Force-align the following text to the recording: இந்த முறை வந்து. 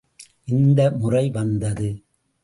இந்த 0.45 0.91
முறை 0.91 1.29
வந்து. 1.29 1.89